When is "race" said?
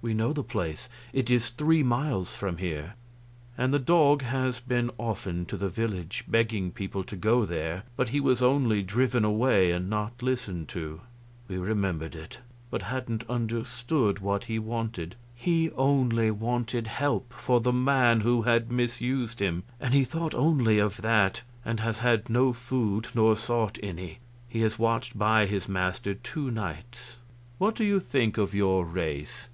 28.86-29.44